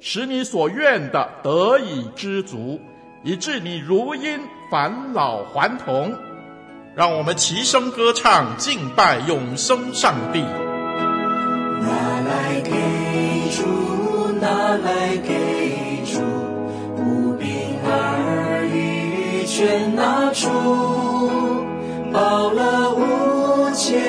[0.00, 2.80] 使你所愿的得以知足，
[3.24, 4.40] 以致你如鹰
[4.70, 6.14] 返老还童。
[6.94, 10.40] 让我们齐声歌唱，敬拜永生上帝。
[11.80, 12.70] 拿来给
[13.50, 16.20] 主，拿来给主，
[16.96, 17.48] 五饼
[17.84, 20.48] 二鱼全拿出，
[22.12, 24.02] 饱了五千，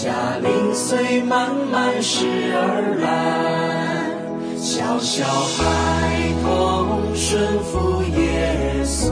[0.00, 4.56] 下零碎，慢慢拾而来。
[4.56, 8.54] 小小孩童顺服耶
[8.84, 9.10] 稣，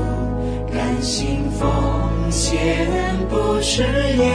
[0.72, 2.86] 甘心奉献
[3.28, 3.82] 不迟
[4.16, 4.32] 延，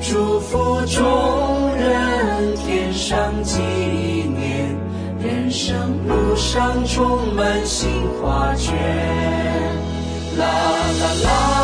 [0.00, 4.76] 祝福众人天上纪念，
[5.20, 7.88] 人生路上充满新
[8.20, 8.74] 画卷。
[10.36, 11.55] 啦啦啦。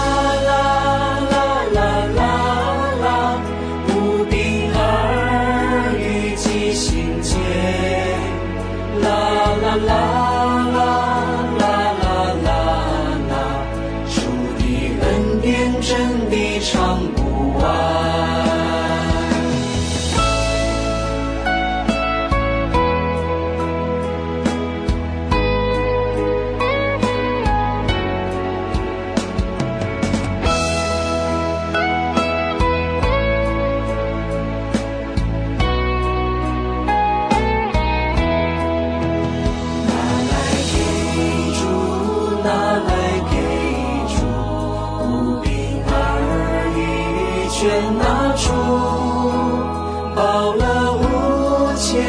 [51.83, 52.01] 千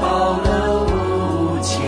[0.00, 0.06] 到
[0.38, 1.82] 了五千，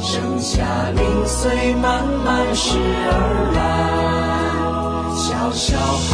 [0.00, 0.62] 剩下
[0.94, 3.58] 零碎慢慢拾而来。
[5.12, 6.12] 小小孩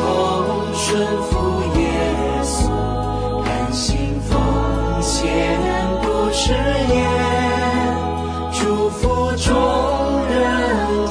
[0.00, 0.02] 童
[0.72, 1.30] 顺服
[1.78, 1.80] 耶
[2.42, 2.56] 稣，
[3.44, 4.32] 甘心奉
[5.02, 5.12] 献
[6.00, 6.54] 不迟
[6.88, 6.96] 延。
[8.50, 9.52] 祝福众
[10.30, 10.34] 人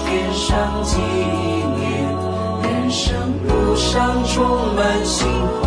[0.04, 0.98] 天上纪
[1.78, 1.86] 念，
[2.64, 3.06] 人生
[3.48, 4.34] 路上充
[4.76, 5.28] 满幸
[5.62, 5.67] 福。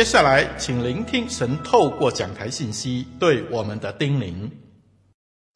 [0.00, 4.50] 接下来，请聆听神透过讲台信息对我们的叮咛。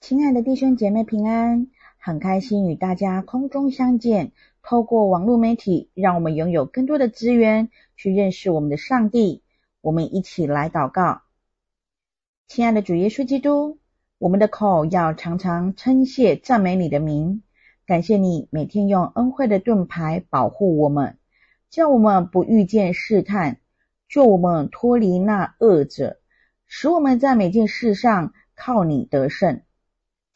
[0.02, 4.32] 亲爱的弟兄姐妹平安，很开心与大家空中相见。
[4.62, 9.42] 透过网络媒体，让我们拥有更多的资源去认识我们的上帝。
[9.80, 11.22] 我们一起来祷告。
[12.46, 13.78] 亲爱的主耶稣基督，
[14.18, 17.42] 我们的口要常常称谢赞美你的名，
[17.86, 21.16] 感谢你每天用恩惠的盾牌保护我们，
[21.70, 23.56] 叫我们不遇见试探。
[24.14, 26.20] 救我们脱离那恶者，
[26.68, 29.62] 使我们在每件事上靠你得胜。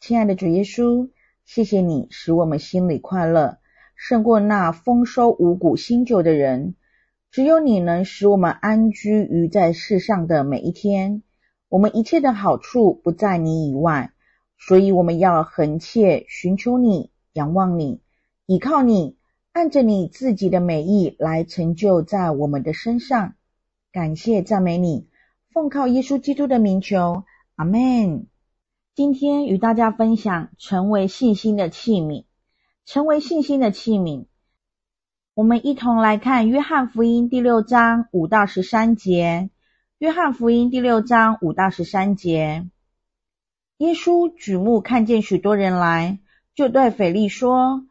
[0.01, 1.11] 亲爱的主耶稣，
[1.45, 3.59] 谢谢你使我们心里快乐，
[3.95, 6.75] 胜过那丰收五谷新酒的人。
[7.31, 11.23] 只有你能使我们安居于在世上的每一天。
[11.69, 14.11] 我们一切的好处不在你以外，
[14.57, 18.01] 所以我们要恒切寻求你，仰望你，
[18.45, 19.15] 倚靠你，
[19.53, 23.35] 按着你自己的美意来成就在我们的身上。
[23.91, 25.07] 感谢赞美你，
[25.51, 27.23] 奉靠耶稣基督的名求，
[27.55, 28.27] 阿门。
[28.93, 32.25] 今天与大家分享成为信心的器皿，
[32.85, 34.25] 成为信心的器皿。
[35.33, 39.49] 我们一同来看约翰福音第六章五到十三节。
[39.97, 42.69] 约翰福音第六章五到十三节。
[43.77, 46.19] 耶稣举目看见许多人来，
[46.53, 47.87] 就对腓力说：“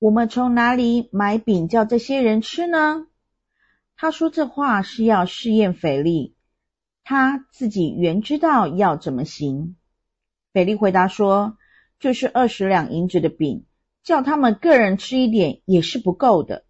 [0.00, 3.06] 我们从哪里买饼叫这些人吃呢？”
[3.96, 6.34] 他说这话是要试验腓力，
[7.02, 9.76] 他自己原知道要怎么行。
[10.52, 11.56] 腓力回答说
[12.00, 13.66] ：“就是二十两银子的饼，
[14.02, 16.64] 叫他们个人吃一点也是不够的。”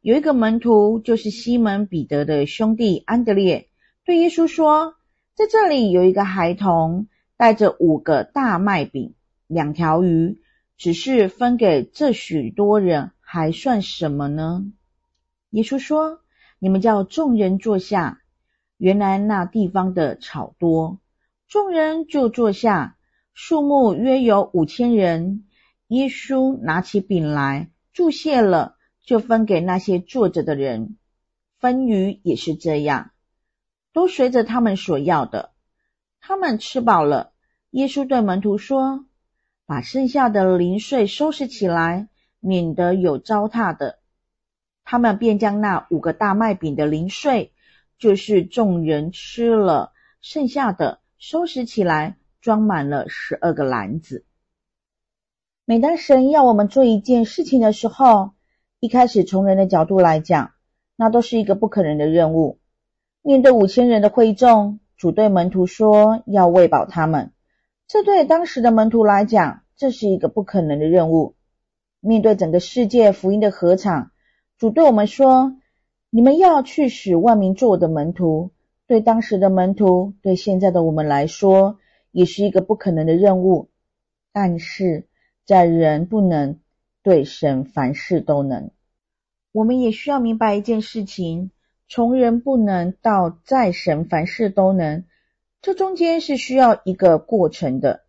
[0.00, 3.68] 有一个门徒，就是西门彼得的兄弟安德烈，
[4.04, 4.94] 对耶稣说
[5.34, 7.08] ：“在这里有一个孩童。”
[7.38, 9.14] 带着五个大麦饼，
[9.46, 10.40] 两条鱼，
[10.78, 14.64] 只是分给这许多人，还算什么呢？
[15.50, 16.22] 耶稣说
[16.66, 18.20] ：“你们叫众人坐下。”
[18.76, 20.98] 原来那地方的草多，
[21.46, 22.98] 众人就坐下，
[23.34, 25.44] 数目约有五千人。
[25.86, 30.96] 耶稣拿起饼来，祝谢了，就分给那些坐着的人。
[31.60, 33.12] 分鱼也是这样，
[33.92, 35.52] 都随着他们所要的。
[36.20, 37.32] 他们吃饱了，
[37.70, 39.06] 耶稣对门徒说
[39.66, 42.08] ：“把剩下的零碎收拾起来，
[42.40, 44.00] 免得有糟蹋的。”
[44.86, 47.52] 他们便将那五个大麦饼的零碎，
[47.98, 49.92] 就是众人吃了
[50.22, 54.24] 剩下的，收拾起来，装满了十二个篮子。
[55.64, 58.30] 每当神要我们做一件事情的时候，
[58.78, 60.52] 一开始从人的角度来讲，
[60.94, 62.60] 那都是一个不可能的任务。
[63.22, 67.32] 面对五千人的会众，主对门徒说：“要喂饱他们。”
[67.88, 71.34] 这对当时的门徒来讲，这是一个不可能的任务。
[71.98, 74.12] 面对整个世界福音的合场，
[74.58, 75.56] 主对我们说
[76.08, 78.52] ：“你们要去使万民做我的门徒。”
[78.88, 81.78] 对当时的门徒，对现在的我们来说，
[82.12, 83.68] 也是一个不可能的任务。
[84.32, 85.08] 但是，
[85.44, 86.60] 在人不能，
[87.02, 88.70] 对神凡事都能。
[89.52, 91.50] 我们也需要明白一件事情。
[91.88, 95.04] 从人不能到在神凡事都能，
[95.62, 98.04] 这中间是需要一个过程的，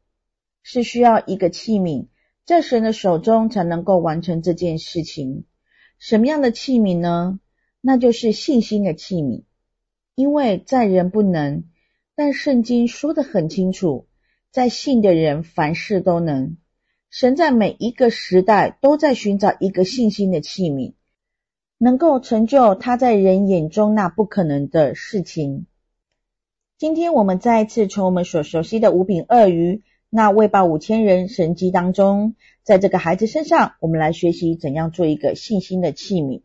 [0.63, 2.07] 是需要一个器皿，
[2.45, 5.45] 在神的手中才能够完成这件事情。
[5.99, 7.39] 什么样的器皿呢？
[7.81, 9.43] 那就是信心的器皿。
[10.15, 11.65] 因为在人不能，
[12.15, 14.07] 但圣经说得很清楚，
[14.51, 16.57] 在信的人凡事都能。
[17.09, 20.93] 神在每一个时代都在寻找一个信心的器皿。
[21.79, 25.67] 能够成就他在人眼中那不可能的事情。
[26.79, 36.43] 今天我们再一次从我们所熟悉的五饼二鱼那喂饱五千人神迹当中，在这个孩子身上，我们来学习怎样做一个信心的器皿。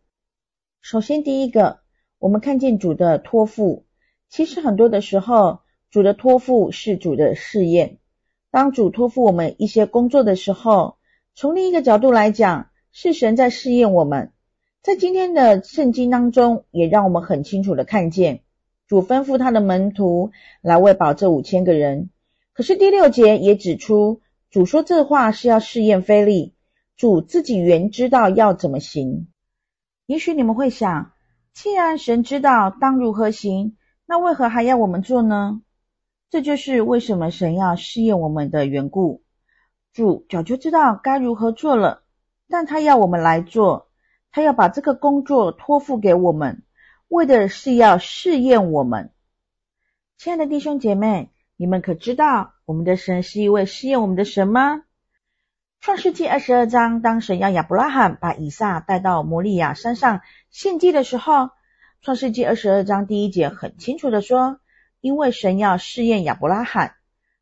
[0.81, 1.79] 首先，第一个，
[2.19, 3.85] 我们看见主的托付。
[4.29, 5.61] 其实很多的时候，
[5.91, 7.99] 主的托付是主的试验。
[8.51, 10.97] 当主托付我们一些工作的时候，
[11.37, 14.33] 从另一个角度来讲，是神在试验我们。
[14.83, 18.43] 在今天的圣经当中，也让我们很清楚的看见，
[18.89, 20.33] 主吩咐他的门徒
[20.63, 22.11] 来喂饱这五千个人。
[22.55, 24.21] 可是第六节也指出，
[24.51, 26.55] 主说这话是要试验菲利，
[26.97, 29.29] 主自己原知道要怎么行。
[30.07, 31.13] 也许你们会想，
[31.55, 35.63] 既然神知道当如何行，那为何还要我们做呢？
[36.29, 39.23] 这就是为什么神要试验我们的缘故。
[39.93, 42.03] 主早就知道该如何做了，
[42.49, 43.89] 但他要我们来做。
[44.31, 46.63] 他要把这个工作托付给我们，
[47.09, 49.13] 为的是要试验我们。
[50.17, 51.31] 亲爱的弟兄姐妹，
[51.63, 54.83] 你们可知道我们的神是一位试验我们的神吗？
[55.81, 61.51] 创世纪二十二章，当神要亚伯拉罕把以撒带到摩利亚山上献祭的时候，
[62.01, 64.59] 创世纪二十二章第一节很清楚的说，
[65.01, 66.97] 因为神要试验亚伯拉罕。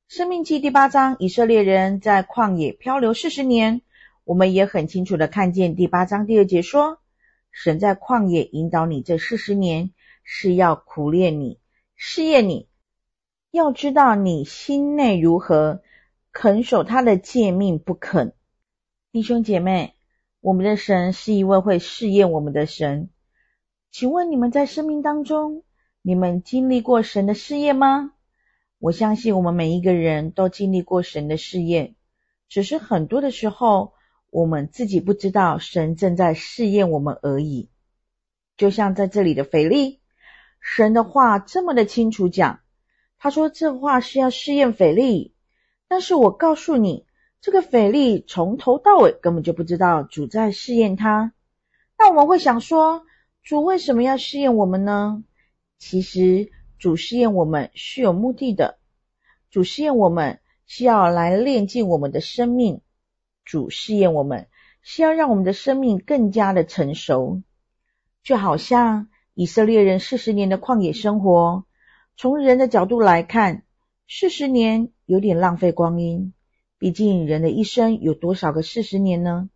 [0.06, 3.80] 生命记第八章，以色列人在旷野漂流四十年。
[4.24, 6.98] 我们也很清楚的看见第八章第二节说，
[7.52, 9.92] 神在旷野引导你这四十年，
[10.24, 11.58] 是要苦练你，
[11.96, 12.68] 试验你，
[13.52, 15.82] 要知道你心内如何，
[16.30, 18.32] 肯守他的诫命不肯。
[19.10, 19.96] 弟兄姐妹，
[20.40, 23.10] 我们的神是一位会试验我们的神。
[23.90, 25.64] 请问你们在生命当中，
[26.00, 28.12] 你们经历过神的试验吗？
[28.78, 31.96] 我相信我们每一个人都经历过神的试验，
[32.48, 33.94] 只是很多的时候，
[34.30, 37.68] 我们自己不知道神正在试验我们而已，
[38.56, 40.00] 就像在这里的腓力，
[40.60, 42.59] 神的话这么的清楚讲，
[43.22, 45.34] 他说这话是要试验腓力，
[45.88, 47.04] 但是我告诉你，
[47.42, 51.34] 这个腓力从头到尾根本就不知道主在试验他。
[51.98, 53.04] 那我们会想说，
[53.42, 55.22] 主为什么要试验我们呢？
[55.78, 58.78] 其实主试验我们是有目的的。
[59.50, 62.80] 主试验我们是要来炼净我们的生命。
[63.44, 64.48] 主试验我们
[64.80, 67.42] 是要让我们的生命更加的成熟。
[68.22, 71.66] 就好像以色列人四十年的旷野生活，
[72.20, 73.62] 从人的角度来看，
[74.06, 76.34] 四十年有点浪费光阴。
[76.76, 79.48] 毕竟人的一生有多少个四十年呢？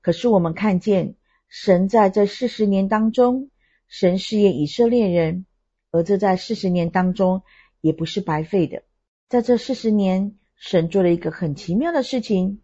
[0.00, 1.16] 可是我们看见
[1.48, 3.50] 神在这四十年当中，
[3.88, 5.44] 神试验以色列人，
[5.90, 7.42] 而这在四十年当中
[7.80, 8.84] 也不是白费的。
[9.28, 12.60] 在这四十年，神做了一个很奇妙的事情。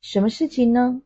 [0.00, 1.02] 什么事情呢？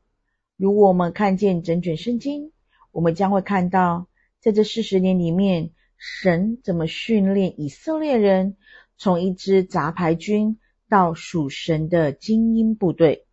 [0.57, 2.53] 如果我们看见整卷圣经，
[2.91, 4.09] 我们将会看到，
[4.41, 8.57] 在这四十年里面，神怎么训练以色列人，
[8.97, 13.27] 从一支杂牌军到属神的精英部队。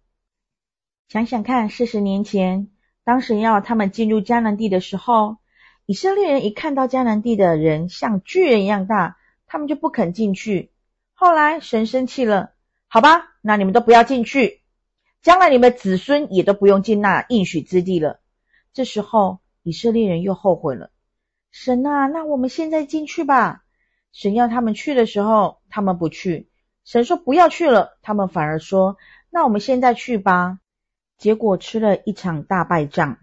[1.09, 2.69] 想想看，四十年前，
[3.03, 5.37] 当神要他们进入迦南地的时候，
[5.85, 10.71] 以色列人一看到迦南地的人像巨人一样大，他们就不肯进去。
[11.13, 12.53] 后来神生气了，
[12.87, 14.61] 好吧，那你们都不要进去，
[15.21, 18.21] 将来你们子孙也都不用进那应许之地了。
[18.71, 20.89] 这时候以色列人又后悔了，
[21.53, 23.63] 神啊，那我们现在进去吧。
[24.11, 26.47] 神要他们去的时候，他们不去；
[26.83, 28.97] 神说不要去了，他们反而说，
[29.29, 30.59] 那我们现在去吧。
[31.19, 33.19] 结果吃了一场大败仗。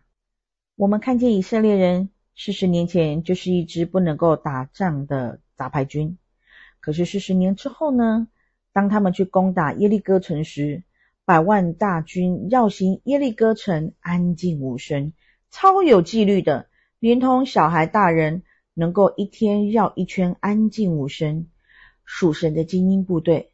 [0.77, 6.17] 我们看见以色列人四十年前就是一支不能够打仗的杂牌军。
[6.79, 8.29] 可是四十年之后呢？
[8.73, 10.85] 当他们去攻打耶利哥城时，
[11.25, 15.13] 百万大军绕行耶利哥城，安静无声，
[15.51, 16.69] 超有纪律的，
[17.00, 21.49] 连同小孩大人能够一天绕一圈，安静无声。
[22.04, 23.52] 属神的精英部队，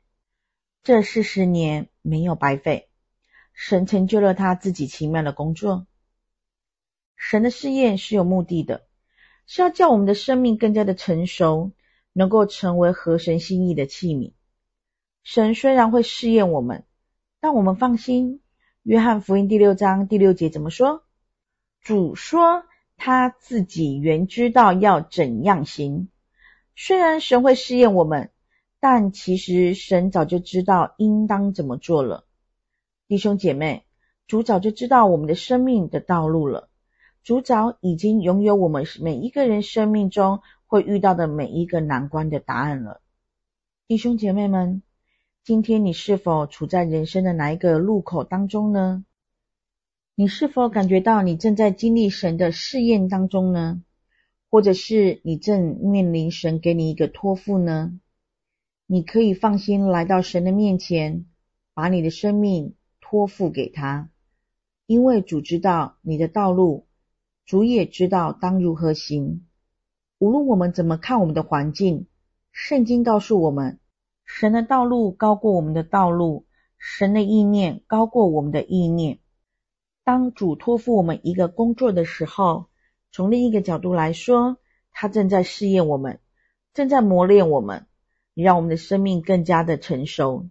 [0.83, 2.91] 这四十年没有白费，
[3.55, 5.87] 神成就了他自己奇妙的工作。
[7.17, 8.87] 神的试验是有目的的，
[9.47, 11.73] 是要叫我们的生命更加的成熟。
[12.19, 14.33] 能够成为合神心意的器皿。
[15.23, 16.87] 神虽然会试验我们，
[17.41, 18.41] 但我们放心。
[18.85, 21.05] 约翰福音第六章第六节怎么说？
[21.83, 22.65] 主说
[22.97, 26.09] 他自己原知道要怎样行。
[26.75, 28.31] 虽然神会试验我们，
[28.81, 32.25] 但其实神早就知道应当怎么做了。
[33.09, 33.85] 弟兄姐妹，
[34.27, 36.69] 主早就知道我们的生命的道路了。
[37.23, 40.41] 主早已经拥有我们每一个人生命中。
[40.69, 43.01] 会遇到的每一个难关的答案了，
[43.87, 44.83] 弟兄姐妹们，
[45.45, 49.05] 今天你是否处在人生的哪一个路口当中呢？
[50.19, 53.83] 你是否感觉到你正在经历神的试验当中呢？
[54.51, 58.01] 或者是你正面临神给你一个托付呢？
[58.87, 61.27] 你可以放心来到神的面前，
[61.75, 64.09] 把你的生命托付给他，
[64.87, 66.87] 因为主知道你的道路，
[67.45, 69.47] 主也知道当如何行。
[70.19, 72.07] 无论我们怎么看我们的环境，
[72.53, 73.81] 圣经告诉我们，
[74.25, 76.47] 神的道路高过我们的道路，
[76.79, 79.19] 神的意念高过我们的意念。
[80.07, 82.67] 当主托付我们一个工作的时候，
[83.11, 84.57] 从另一个角度来说，
[84.93, 86.21] 他正在试验我们，
[86.75, 87.89] 正在磨练我们，
[88.33, 90.47] 让我们的生命更加的成熟。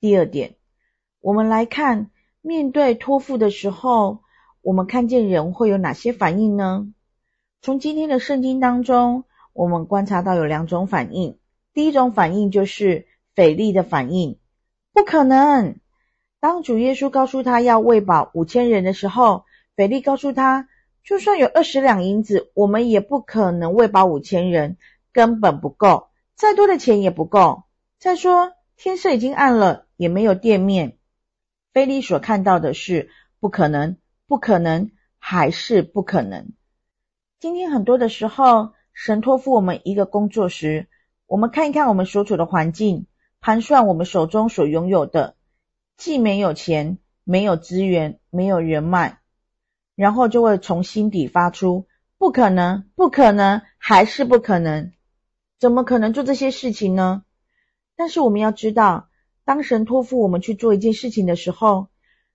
[0.00, 0.56] 第二点，
[1.20, 2.10] 我们来看，
[2.40, 4.24] 面对托付的时候，
[4.62, 6.92] 我们看见人会有哪些反应呢？
[7.60, 9.22] 从今天的圣经当中，
[9.52, 11.38] 我们观察到有两种反应。
[11.72, 14.40] 第一种反应就是腓力的反应，
[14.92, 15.76] 不可能。
[16.42, 19.44] 当主耶稣告诉他要喂饱五千人的时候，
[19.76, 20.68] 腓力告诉他，
[21.04, 24.76] 就算有二十两银子，我们也不可能喂饱五千人，
[25.12, 27.62] 根本不够，再多的钱也不够。
[28.00, 30.98] 再说，天色已经暗了，也没有店面。
[31.72, 33.96] 腓力所看到的是不可能，
[34.26, 36.48] 不可能，还是不可能。
[37.38, 40.88] 今天很多的时候，神托付我们一个工作时，
[41.28, 43.06] 我们看一看我们所处的环境，
[43.40, 45.36] 盘算我们手中所拥有的，
[46.02, 49.20] 既没有钱，没有资源，没有人脉，
[49.94, 51.86] 然后就会从心底发出
[52.18, 54.90] 不可能，不可能，还是不可能，
[55.60, 57.22] 怎么可能做这些事情呢？
[57.94, 59.10] 但是我们要知道，
[59.44, 61.86] 当神托付我们去做一件事情的时候，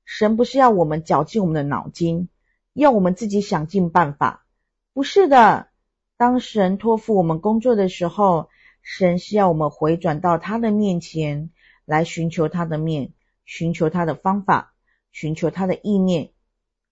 [0.05, 2.29] 神不是要我们绞尽我们的脑筋，
[2.71, 4.45] 要我们自己想尽办法。
[4.93, 5.67] 不是的，
[6.15, 8.47] 当神托付我们工作的时候，
[8.81, 11.49] 神是要我们回转到他的面前
[11.83, 13.11] 来寻求他的面，
[13.47, 14.75] 寻求他的方法，
[15.11, 16.29] 寻求他的意念，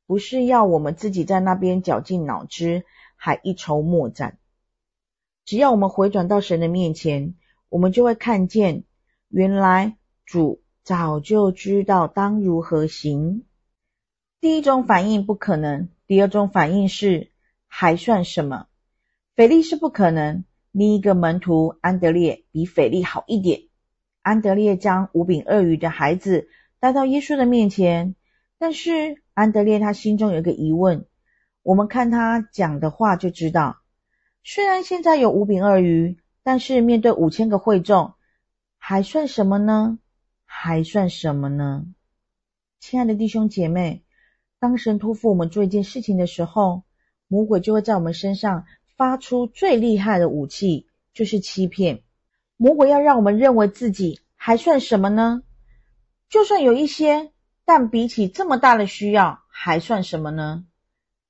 [0.08, 2.86] 不是要我们自己在那边绞尽脑汁，
[3.16, 4.40] 还一筹莫展。
[5.44, 7.36] 只要我们回转到神的面前，
[7.70, 8.84] 我们就会看见，
[9.28, 13.44] 原来主早就知道当如何行。
[14.40, 17.32] 第一种反应不可能，第二种反应是
[17.68, 18.68] 还算什么？
[19.36, 20.46] 斐利是不可能。
[20.72, 23.65] 另一个门徒安德烈比斐利好一点。
[24.26, 28.16] 安德烈将五饼二鱼的孩子带到耶稣的面前，
[28.58, 31.06] 但是安德烈他心中有一个疑问。
[31.62, 33.84] 我们看他讲的话就知道，
[34.44, 38.16] 虽然现在有五饼二鱼，但是面对五千个会众，
[38.80, 40.00] 还算什么呢？
[40.48, 41.86] 还算什么呢？
[42.80, 44.02] 亲爱的弟兄姐妹，
[44.60, 46.82] 当神托付我们做一件事情的时候，
[47.28, 48.66] 魔鬼就会在我们身上
[48.98, 52.02] 发出最厉害的武器，就是欺骗。
[52.58, 55.44] 魔鬼要让我们认为自己还算什么呢？
[56.30, 57.32] 就算有一些，
[57.66, 60.66] 但比起这么大的需要，还算什么呢？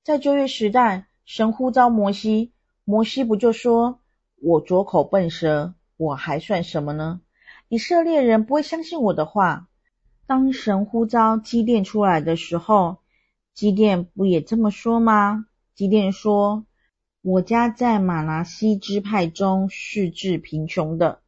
[0.03, 2.53] 在旧约时代，神呼召摩西，
[2.83, 4.01] 摩西不就说
[4.39, 7.21] ：“我拙口笨舌，我还算什么呢？”
[7.67, 9.67] 以色列人不会相信我的话。
[10.27, 12.97] 当神呼召基甸出来的时候，
[13.53, 15.47] 基甸不也这么说吗？
[15.73, 16.65] 基甸说
[17.27, 21.23] ：“我家在马拿西支派中是至贫穷的，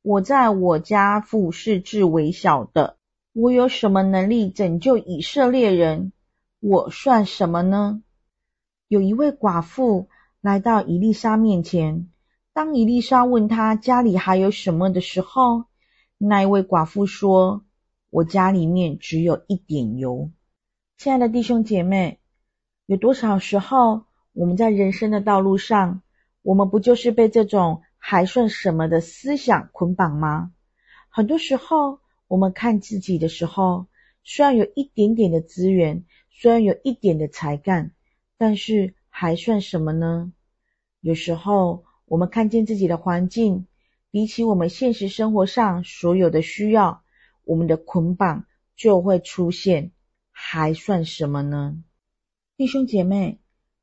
[0.00, 2.96] 我在我家父是至微小的，
[3.32, 6.12] 我有什么能力拯救以色列人？
[6.60, 8.04] 我算什么呢？”
[8.86, 10.08] 有一位寡妇
[10.40, 12.08] 来到以利沙面前，
[12.52, 15.64] 当以利沙问他家里还有什么的时候，
[16.18, 17.64] 那一位寡妇说
[18.10, 20.30] ：“我家里面只有一点油。”
[20.98, 22.20] 亲爱的弟兄姐妹，
[22.86, 26.02] 有多少时候，我们在人生的道路上，
[26.42, 30.52] 我们不就是被这种还算什么的思想捆绑吗？
[31.08, 33.86] 很多时候，我们看自己的时候，
[34.24, 37.92] 虽然有一点点的资源，虽然有一点的才干，
[38.38, 40.32] 但是还算什么呢？
[41.00, 43.66] 有时候，我们看见自己的环境。
[44.10, 47.02] 比起我们现实生活上所有的需要，
[47.44, 48.44] 我们的捆绑
[48.76, 49.92] 就会出现，
[50.30, 51.82] 还算什么呢？
[52.58, 53.40] 弟兄姐妹，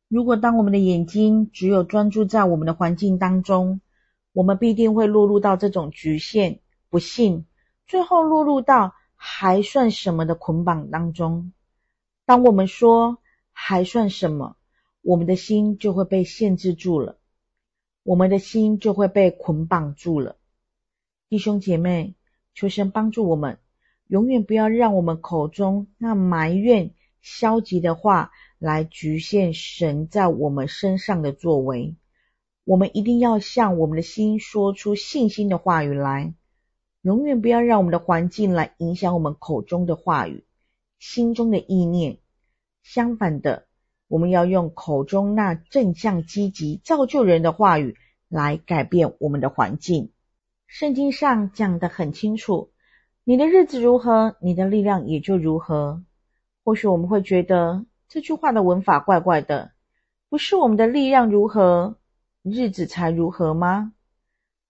[0.10, 3.80] 如果当我们的眼睛只有专注在我们的环境当中，
[4.34, 7.46] 我们必定会落入到这种局限、不幸，
[7.86, 11.54] 最后落入到还算什么的捆绑当中。
[12.26, 13.20] 当我们说
[13.52, 14.56] 还算什么，
[15.04, 17.18] 我们的心就会被限制住了。
[18.02, 20.38] 我们的心就会被捆绑住了，
[21.30, 22.16] 弟兄姐妹，
[22.56, 23.60] 求神帮助我们，
[24.08, 31.96] 永远不要让我们口中那埋怨、消极的话来局限神在我们身上的作为。
[32.64, 36.36] 我们一定要向我们的心说出信心的话语来，
[37.02, 40.46] 永远不要让我们的环境来影响我们口中的话语、
[41.00, 42.20] 心中的意念。
[42.84, 43.66] 相反的。
[44.08, 47.96] 我们要用口中那正向、积极、造就人的话语
[48.28, 50.12] 来改变我们的环境。
[50.66, 52.72] 圣经上讲得很清楚，
[53.24, 56.04] 你的日子如何，你的力量也就如何。
[56.64, 59.72] 或许我们会觉得这句话的文法怪怪的，
[60.30, 62.00] 不是我们的力量如何，
[62.42, 63.94] 日子才如何吗？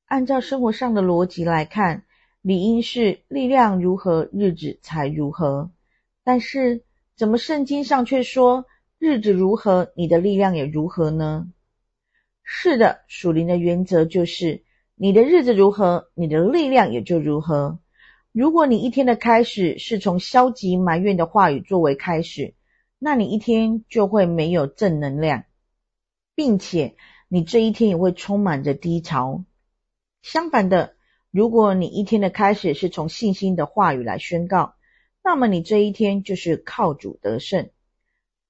[0.08, 2.04] 按照生活上的逻辑来看，
[2.42, 5.72] 理应是力量如何，日子才如何。
[6.26, 6.84] 但是
[7.16, 8.66] 怎么圣经上却说，
[8.98, 11.48] 日子如何，你的力量也如何呢？
[12.44, 14.64] 是的，属灵的原则就是，
[14.96, 17.80] 你的日子如何，你的力量也就如何。
[18.34, 22.54] 如果你一天的开始是从消极埋怨的话语作为开始，
[23.00, 25.46] 那你一天就会没有正能量，
[26.36, 26.96] 并且
[27.30, 29.46] 你这一天也会充满着低潮。
[30.22, 30.96] 相反的，
[31.32, 34.76] 如果你一天的开始是从信心的话语来宣告，
[35.24, 37.70] 那么你这一天就是靠主得胜。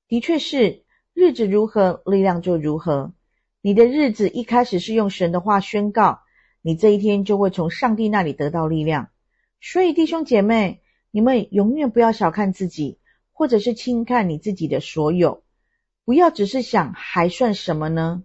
[0.08, 0.84] 的确是，
[1.14, 3.14] 日子如何，力量就如何。
[3.62, 6.22] 你的日子一开始是用神的话宣告，
[6.64, 9.10] 你这一天就会从上帝那里得到力量。
[9.62, 10.82] 所以弟兄姐妹，
[11.12, 12.98] 你们永远不要小看自己，
[13.40, 15.44] 或者是轻看你自己的所有，
[16.04, 18.24] 不要只是想还算什么呢？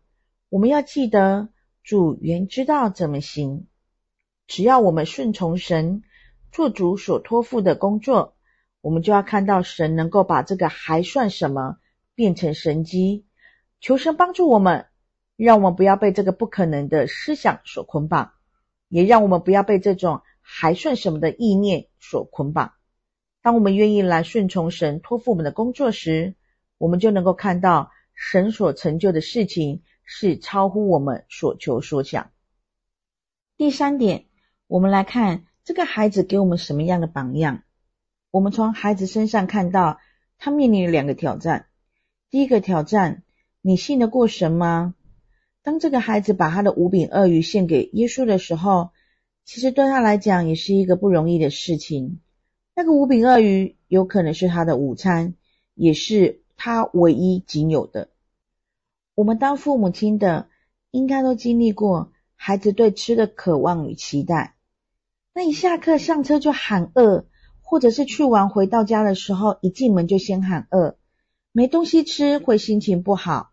[0.49, 1.51] 我们要记得，
[1.85, 3.69] 主原知道怎么行，
[4.49, 6.03] 只要我们顺从神，
[6.51, 8.35] 做主所托付的工作。
[8.81, 11.77] 我们就要看到神能够把这个还算什么
[12.17, 13.25] 变成神迹，
[13.81, 14.87] 求神帮助我们，
[15.37, 18.33] 让我们不要被这个不可能的思想所捆绑，
[18.89, 22.73] 也让我们不要被这种还算什么的意念所捆绑。
[23.45, 26.35] 当我们愿意来顺从神托付我们的工作时，
[26.79, 32.31] 我们就能够看到神所成就的事情是超乎我们所求所想。
[33.59, 34.25] 第三点，
[34.67, 37.65] 我们来看这个孩子给我们什么样的榜样。
[38.31, 40.01] 我们从孩子身上看到，
[40.39, 41.67] 他面临两个挑战。
[42.31, 43.25] 第一个挑战，
[43.61, 44.95] 你信得过神吗？
[45.63, 48.93] 当这个孩子把他的五柄鳄鱼献给耶稣的时候，
[49.45, 52.21] 其实对他来讲也是一个不容易的事情。
[52.77, 55.35] 那个五饼二鱼有可能是他的午餐，
[55.75, 58.09] 也是他唯一仅有的。
[59.15, 60.49] 我们当父母亲的，
[60.91, 64.57] 应该都经历过孩子对吃的渴望与期待。
[65.33, 67.27] 那一下课上车就喊饿，
[67.63, 70.97] 或者是去玩回到家的时候，一进门就先喊饿，
[71.53, 73.53] 没东西吃会心情不好。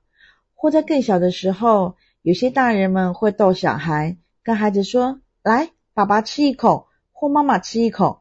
[0.56, 8.21] 或在更小的时候，有些大人们会逗小孩，跟孩子说：“来，爸爸吃一口，或妈妈吃一口。”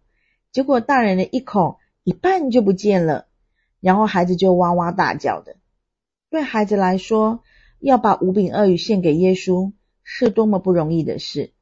[0.52, 3.26] 结果大人的一口一半就不见了，
[3.80, 5.56] 然后孩子就哇哇大叫的。
[6.28, 7.42] 对孩子来说，
[7.78, 11.52] 要把五饼二鱼献给耶稣，是多么不容易的事。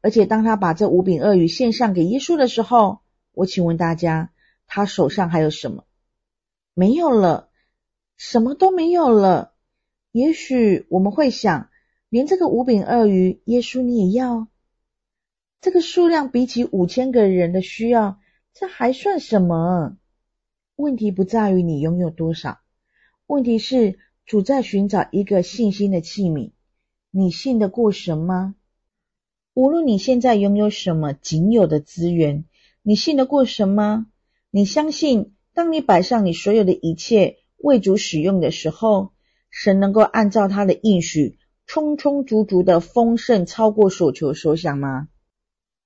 [0.00, 3.00] 而且当他把这五饼二鱼献上给耶稣的时候，
[3.32, 4.30] 我请问大家，
[4.66, 5.84] 他手上还有什么？
[6.74, 7.50] 没有了，
[8.16, 9.54] 什么都没有了。
[10.12, 11.68] 也许我们会想，
[12.08, 14.46] 连这个五饼二鱼，耶稣你也要？
[15.60, 18.20] 这个数量比起五千个人的需要，
[18.58, 19.98] 这还算什么？
[20.76, 22.60] 问题不在于你拥有多少，
[23.26, 26.52] 问题是主在寻找一个信心的器皿。
[27.10, 28.54] 你信得过神吗？
[29.52, 32.46] 无论你现在拥有什么仅有的资源，
[32.80, 34.06] 你信得过神吗？
[34.50, 39.12] 你相信，当你摆上你所有的一切为主使用的时候，
[39.50, 45.08] 神能够按照他的应许，充充足足的丰盛，超过所求所想吗？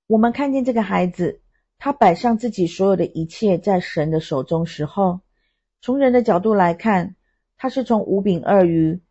[0.07, 1.41] 我们看见这个孩子，
[1.83, 5.21] 他摆上自己所有的一切在神的手中时候，
[5.81, 7.15] 从人的角度来看，
[7.57, 9.01] 他是从五饼二鱼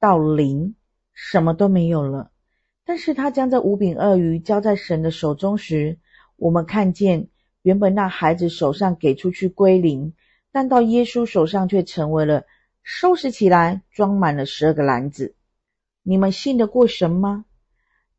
[0.00, 0.74] 到零，
[1.14, 2.32] 什么都没有了。
[2.84, 6.00] 但是他将这五饼二鱼交在神的手中时，
[6.34, 7.28] 我们看见
[7.62, 10.12] 原本那孩子手上给出去归零，
[10.50, 12.44] 但到耶稣手上却成为了
[12.82, 15.36] 收拾起来，装满了十二个篮子。
[16.02, 17.44] 你们信得过神吗？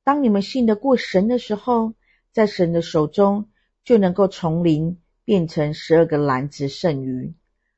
[0.06, 1.94] 当你们信得过神的时候，
[2.32, 3.50] 在神的手中
[3.88, 7.34] 就能够从零变成十二个篮子剩余，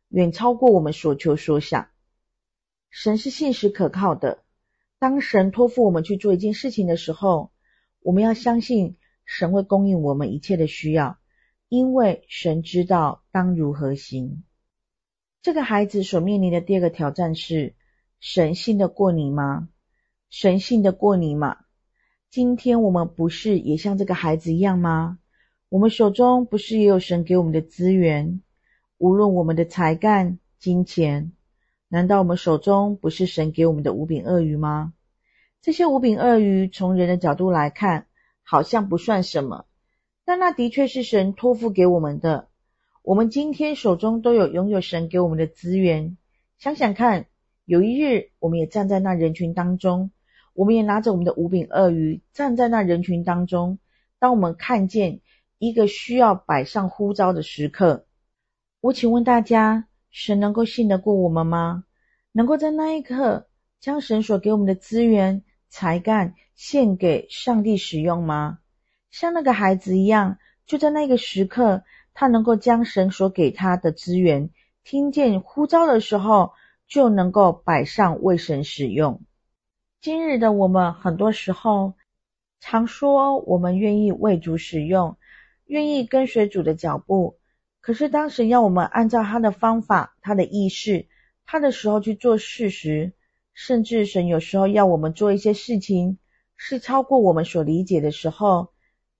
[0.07, 1.89] 远超过我们所求所想。
[2.89, 4.43] 神是信实可靠的。
[4.97, 7.51] 当神托付我们去做一件事情的时候，
[7.99, 11.19] 我们要相信神会供应我们一切的需要，
[11.67, 14.43] 因为神知道当如何行。
[15.43, 17.75] 这个孩子所面临的第二个挑战是：
[18.19, 19.69] 神信得过你吗？
[20.31, 21.57] 神信得过你吗？
[22.31, 25.19] 今天我们不是也像这个孩子一样吗？
[25.69, 28.41] 我们手中不是也有神给我们的资源，
[28.97, 31.31] 无论我们的才干、金钱。
[31.87, 34.93] 难道我们手中不是神给我们的五饼鳄鱼吗？
[35.61, 38.07] 这些五饼鳄鱼从人的角度来看，
[38.41, 39.65] 好像不算什么，
[40.25, 42.47] 但那的确是神托付给我们的。
[43.03, 46.17] 我们今天手中都有拥有神给我们的资源。
[46.57, 47.27] 想想看，
[47.65, 50.09] 有一日我们也站在那人群当中，
[50.55, 53.77] 我们也拿着我们的五饼鳄鱼站在那人群当中。
[54.17, 55.21] 当我们看见
[55.59, 58.07] 一个需要摆上呼召的时刻，
[58.81, 59.85] 我请问大家。
[60.11, 61.83] 神能够信得过我们吗？
[62.31, 63.47] 能够在那一刻
[63.79, 68.57] 将神所给我们的资源、才干献给上帝使用吗？
[69.11, 71.83] 像那个孩子一样，就在那个时刻，
[72.15, 74.49] 他能够将神所给他的资源，
[74.83, 76.53] 听见呼召的时候，
[76.87, 79.21] 就能够摆上为神使用。
[80.01, 81.93] 今日的我们，很多时候
[82.59, 85.17] 常说我们愿意为主使用，
[85.69, 87.37] 愿意跟随主的脚步。
[87.79, 91.07] 可是当时要我们按照他的方法、他的意识、
[91.45, 93.13] 他的时候去做事时，
[93.53, 96.17] 甚至神有时候要我们做一些事情，
[96.57, 98.73] 是超过我们所理解的时候，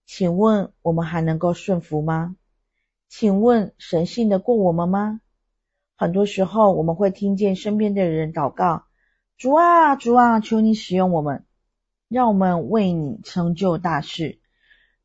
[0.07, 2.35] 请问我们还能够顺服吗？
[3.09, 5.21] 请问神信得过我们吗？
[5.95, 8.85] 很多时候我们会听见身边的人祷告
[9.37, 11.45] ：“主啊，主啊，求你使用我们，
[12.07, 14.38] 让我们为你成就大事。”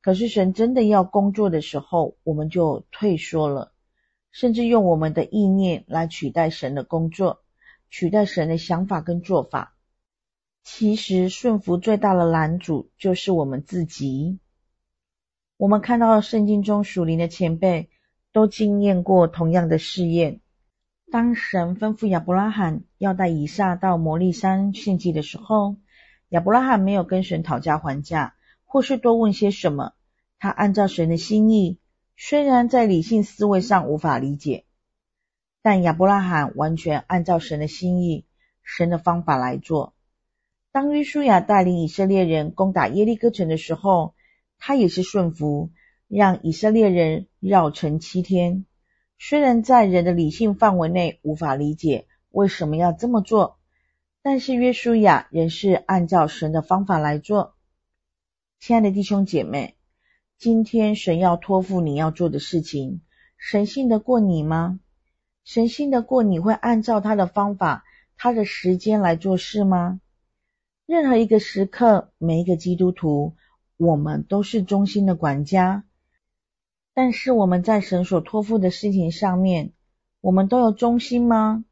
[0.05, 3.73] 可是神真的要工作的时候，我们就退缩了，
[4.33, 7.43] 甚至用我们的意念来取代神的工作，
[7.89, 9.75] 取代神的想法跟做法。
[10.63, 14.39] 其实顺服最大的拦阻就是我们自己。
[15.57, 17.89] 我们看到圣经中属灵的前辈
[18.31, 20.43] 都经验过同样的试验。
[21.11, 25.77] 当神吩咐亚伯拉罕要带以撒到摩利山献祭的时候，
[26.29, 28.35] 亚伯拉罕没有跟神讨价还价。
[28.75, 29.93] 或是多问些什么，
[30.41, 31.79] 他按照神的心意，
[32.17, 34.65] 虽然在理性思维上无法理解，
[35.63, 38.27] 但亚伯拉罕完全按照神的心意、
[38.65, 39.95] 神的方法来做。
[40.73, 44.17] 当约书亚带领以色列人攻打耶利哥城的时候，
[44.59, 45.71] 他也是顺服，
[46.09, 48.65] 让以色列人绕城七天。
[49.21, 53.57] 虽然在人的理性范围内无法理解为什么要这么做，
[54.21, 57.54] 但是约书亚仍是按照神的方法来做。
[58.67, 59.77] 亲爱的弟兄姐妹，
[60.39, 63.03] 今天神要托付你要做的事情，
[63.37, 64.81] 神信得过你吗？
[65.45, 67.85] 神信得过你会按照他的方法、
[68.17, 70.01] 他的时间来做事吗？
[70.87, 73.35] 任何一个时刻，每一个基督徒，
[73.77, 75.85] 我们都是忠心的管家。
[76.95, 79.75] 但是我们在神所托付的事情上面，
[80.23, 81.67] 我们都有忠心吗？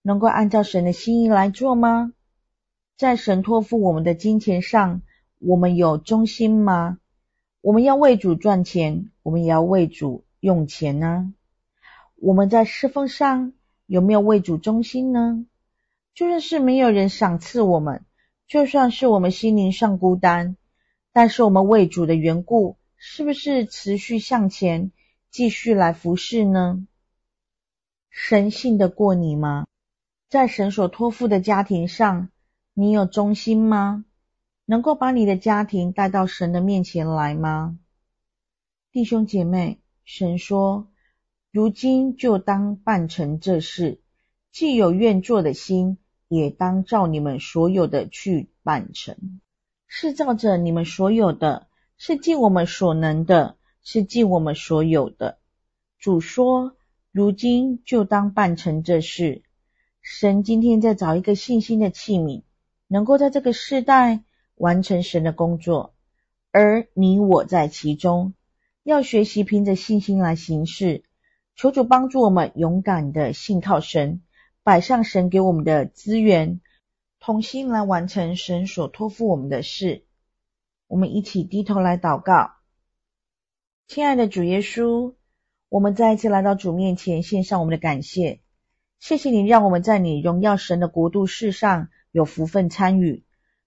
[0.00, 2.12] 能够按照神的心意来做吗？
[2.96, 5.02] 在神托付我们的金钱上，
[5.38, 6.98] 我们有忠心吗？
[7.60, 11.34] 我们要为主赚钱，我们也要为主用钱呢。
[12.16, 13.52] 我们在侍奉上
[13.86, 15.44] 有没有为主忠心呢？
[16.14, 18.04] 就算是没有人赏赐我们，
[18.46, 20.56] 就算是我们心灵上孤单，
[21.12, 24.92] 但是我们为主的缘故，是不是持续向前，
[25.30, 26.86] 继续来服侍呢？
[28.08, 29.66] 神信得过你吗？
[30.30, 32.30] 在神所托付的家庭上，
[32.72, 34.04] 你有忠心吗？
[34.66, 37.78] 能够把你的家庭带到神的面前来吗？
[38.90, 40.88] 弟兄姐妹，神说，
[41.52, 44.00] 如今就当办成这事，
[44.50, 45.98] 既有愿做的心，
[46.28, 49.40] 也当照你们所有的去办成。
[49.86, 55.38] 是照着你们所有的，是尽我们所能的，是尽我们所有的。
[56.00, 56.76] 主说，
[57.12, 59.42] 如今就当办成这事。
[60.02, 62.42] 神今天在找一个信心的器皿，
[62.88, 64.24] 能够在这个世代
[64.56, 65.94] 完成神的工作，
[66.50, 68.34] 而你我在其中，
[68.82, 71.04] 要学习凭着信心来行事。
[71.54, 74.22] 求主帮助我们勇敢的信靠神，
[74.62, 76.60] 摆上神给我们的资源，
[77.18, 80.04] 同心来完成神所托付我们的事。
[80.86, 82.52] 我们一起低头来祷告，
[83.88, 85.14] 亲爱的主耶稣，
[85.68, 88.40] 我们再一次来到主面前，献上我们的感谢。
[89.00, 93.24] 谢谢你让我们在你荣耀神的国度世上有福分参与，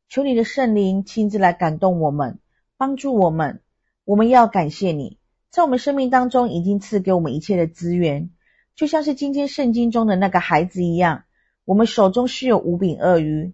[0.09, 2.39] 求你的圣灵亲自来感动我们，
[2.77, 3.61] 帮助我们。
[4.05, 5.19] 我们要感谢你，
[5.51, 8.31] 在我们生命当中已经赐给我们一切的资源，
[8.75, 11.25] 就像是今天圣经中的那个孩子一样，
[11.63, 13.53] 我们手中是有五饼二鱼，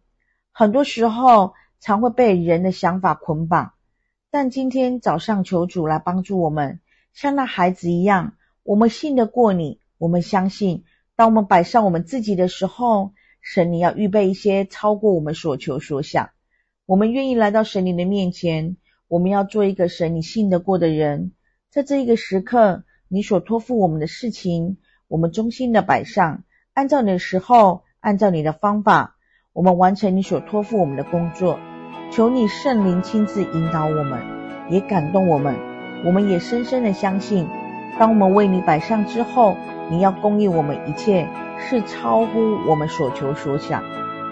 [0.53, 3.73] 很多时候常会被人的想法捆绑，
[4.31, 6.79] 但今天早上求主来帮助我们，
[7.11, 10.85] 像那孩子一样，我们信得过你，我们相信。
[11.17, 16.29] 当我们摆上我们自己的时候，神你要预备一些超过我们所求所想。
[16.87, 21.31] 我们愿意来到神你的面前，我们要做一个神你信得过的人。
[21.71, 26.43] 在这一个时刻，你所托付我们的事情，我们忠心的摆上，
[26.73, 29.15] 按照你的时候，按照你的方法，
[29.51, 31.59] 我们完成你所托付我们的工作。
[32.11, 34.21] 求你圣灵亲自引导我们，
[34.69, 35.55] 也感动我们。
[36.05, 37.47] 我们也深深的相信，
[37.97, 39.55] 当我们为你摆上之后。
[39.87, 43.83] 你要供应我们一切，是超乎我们所求所想。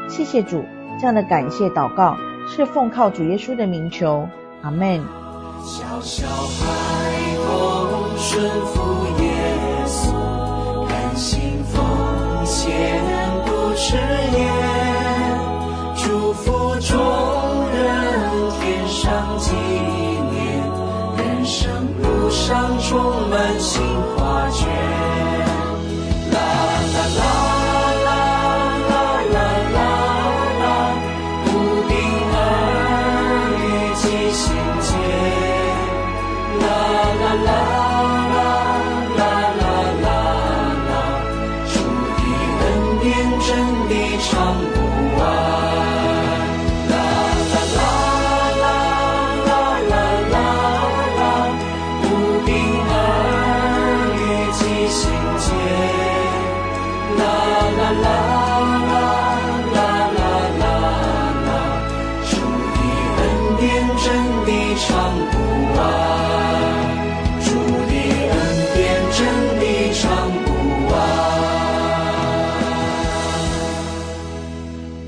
[0.09, 0.65] 谢谢主，
[0.99, 4.27] 这样的感谢祷告是奉靠主耶稣的名求，
[4.61, 5.01] 阿门。
[5.63, 6.65] 小小孩
[7.37, 9.25] 童顺服耶
[9.87, 13.01] 稣，甘心奉献
[13.45, 14.45] 不迟延，
[15.95, 16.99] 祝福众
[17.71, 17.81] 人
[18.59, 19.51] 天上纪
[20.31, 20.61] 念，
[21.17, 23.81] 人生路上充满新
[24.17, 25.02] 画卷。